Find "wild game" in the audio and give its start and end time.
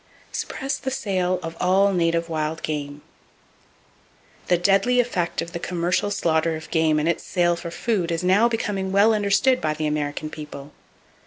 2.27-3.03